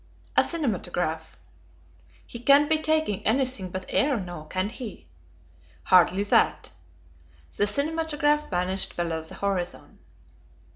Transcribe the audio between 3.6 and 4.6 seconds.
but air now,